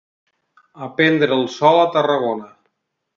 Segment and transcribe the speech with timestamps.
[0.85, 2.49] A prendre el sol, a Tarragona.